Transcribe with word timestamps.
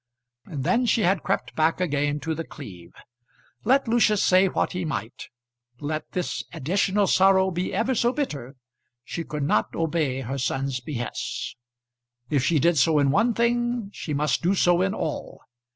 And 0.45 0.63
then 0.63 0.87
she 0.87 1.01
had 1.01 1.21
crept 1.21 1.55
back 1.55 1.79
again 1.79 2.19
to 2.21 2.33
The 2.33 2.43
Cleeve. 2.43 2.91
Let 3.63 3.87
Lucius 3.87 4.23
say 4.23 4.47
what 4.47 4.71
he 4.71 4.83
might, 4.83 5.29
let 5.79 6.13
this 6.13 6.43
additional 6.53 7.05
sorrow 7.05 7.51
be 7.51 7.71
ever 7.71 7.93
so 7.93 8.11
bitter, 8.11 8.55
she 9.03 9.23
could 9.23 9.43
not 9.43 9.75
obey 9.75 10.21
her 10.21 10.39
son's 10.39 10.79
behests. 10.79 11.55
If 12.31 12.43
she 12.43 12.57
did 12.57 12.79
so 12.79 12.97
in 12.97 13.11
one 13.11 13.35
thing 13.35 13.91
she 13.93 14.11
must 14.15 14.41
do 14.41 14.55
so 14.55 14.81
in 14.81 14.95
all. 14.95 15.41